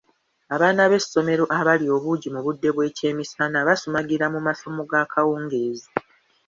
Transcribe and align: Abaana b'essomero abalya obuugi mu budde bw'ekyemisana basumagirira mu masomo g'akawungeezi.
Abaana 0.55 0.81
b'essomero 0.91 1.45
abalya 1.59 1.91
obuugi 1.97 2.27
mu 2.35 2.41
budde 2.45 2.69
bw'ekyemisana 2.75 3.57
basumagirira 3.67 4.25
mu 4.33 4.39
masomo 4.47 4.81
g'akawungeezi. 4.89 5.89